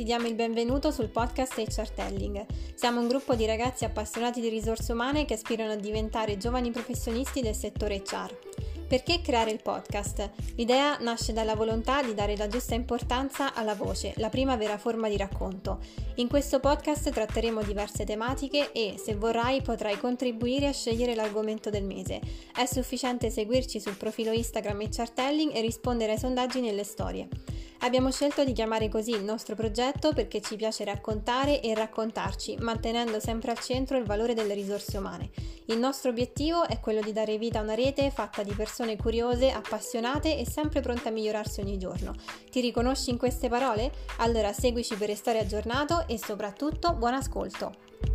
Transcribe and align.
ti 0.00 0.06
diamo 0.06 0.28
il 0.28 0.34
benvenuto 0.34 0.90
sul 0.90 1.10
podcast 1.10 1.58
HR 1.58 1.90
Telling. 1.90 2.46
Siamo 2.74 3.00
un 3.00 3.06
gruppo 3.06 3.34
di 3.34 3.44
ragazzi 3.44 3.84
appassionati 3.84 4.40
di 4.40 4.48
risorse 4.48 4.92
umane 4.92 5.26
che 5.26 5.34
aspirano 5.34 5.72
a 5.72 5.76
diventare 5.76 6.38
giovani 6.38 6.70
professionisti 6.70 7.42
del 7.42 7.54
settore 7.54 8.02
HR. 8.02 8.69
Perché 8.90 9.20
creare 9.20 9.52
il 9.52 9.62
podcast? 9.62 10.28
L'idea 10.56 10.98
nasce 10.98 11.32
dalla 11.32 11.54
volontà 11.54 12.02
di 12.02 12.12
dare 12.12 12.36
la 12.36 12.48
giusta 12.48 12.74
importanza 12.74 13.54
alla 13.54 13.76
voce, 13.76 14.14
la 14.16 14.30
prima 14.30 14.56
vera 14.56 14.78
forma 14.78 15.08
di 15.08 15.16
racconto. 15.16 15.78
In 16.16 16.26
questo 16.26 16.58
podcast 16.58 17.08
tratteremo 17.08 17.62
diverse 17.62 18.04
tematiche 18.04 18.72
e, 18.72 18.96
se 18.98 19.14
vorrai, 19.14 19.62
potrai 19.62 19.96
contribuire 19.96 20.66
a 20.66 20.72
scegliere 20.72 21.14
l'argomento 21.14 21.70
del 21.70 21.84
mese. 21.84 22.20
È 22.52 22.66
sufficiente 22.66 23.30
seguirci 23.30 23.78
sul 23.78 23.94
profilo 23.94 24.32
Instagram 24.32 24.80
HR 24.80 25.10
Telling 25.10 25.54
e 25.54 25.60
rispondere 25.60 26.10
ai 26.10 26.18
sondaggi 26.18 26.60
nelle 26.60 26.82
storie. 26.82 27.28
Abbiamo 27.82 28.10
scelto 28.10 28.44
di 28.44 28.52
chiamare 28.52 28.90
così 28.90 29.12
il 29.12 29.24
nostro 29.24 29.54
progetto 29.54 30.12
perché 30.12 30.42
ci 30.42 30.56
piace 30.56 30.84
raccontare 30.84 31.62
e 31.62 31.74
raccontarci, 31.74 32.56
mantenendo 32.60 33.20
sempre 33.20 33.52
al 33.52 33.58
centro 33.58 33.96
il 33.96 34.04
valore 34.04 34.34
delle 34.34 34.52
risorse 34.52 34.98
umane. 34.98 35.30
Il 35.66 35.78
nostro 35.78 36.10
obiettivo 36.10 36.66
è 36.66 36.78
quello 36.78 37.00
di 37.00 37.12
dare 37.12 37.38
vita 37.38 37.58
a 37.58 37.62
una 37.62 37.74
rete 37.74 38.10
fatta 38.10 38.42
di 38.42 38.52
persone 38.80 38.96
curiose, 38.96 39.50
appassionate 39.50 40.38
e 40.38 40.48
sempre 40.48 40.80
pronte 40.80 41.08
a 41.08 41.12
migliorarsi 41.12 41.60
ogni 41.60 41.76
giorno. 41.76 42.14
Ti 42.50 42.60
riconosci 42.60 43.10
in 43.10 43.18
queste 43.18 43.48
parole? 43.48 43.92
Allora 44.18 44.52
seguici 44.54 44.94
per 44.94 45.08
restare 45.08 45.38
aggiornato 45.38 46.06
e 46.06 46.18
soprattutto 46.18 46.94
buon 46.94 47.12
ascolto! 47.12 48.09